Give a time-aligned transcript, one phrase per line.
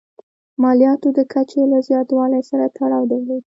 [0.63, 3.43] مالیاتو د کچې له زیاتوالي سره تړاو درلود.